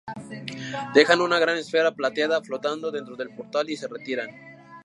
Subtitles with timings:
[0.95, 4.31] Dejan una gran esfera plateada flotando dentro del Portal, y se retiran.